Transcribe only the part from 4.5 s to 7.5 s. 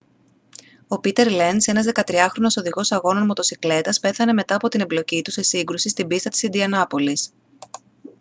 από την εμπλοκή του σε σύγκρουση στην πίστα της ιντιανάπολις